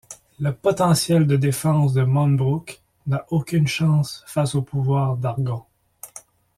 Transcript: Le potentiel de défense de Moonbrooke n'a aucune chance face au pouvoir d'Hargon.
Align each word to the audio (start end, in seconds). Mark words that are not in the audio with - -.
Le 0.39 0.51
potentiel 0.51 1.27
de 1.27 1.35
défense 1.37 1.93
de 1.93 2.01
Moonbrooke 2.01 2.81
n'a 3.05 3.23
aucune 3.29 3.67
chance 3.67 4.23
face 4.25 4.55
au 4.55 4.63
pouvoir 4.63 5.15
d'Hargon. 5.15 5.63